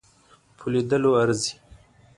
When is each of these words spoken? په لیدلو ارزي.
په 0.57 0.65
لیدلو 0.73 1.11
ارزي. 1.21 1.53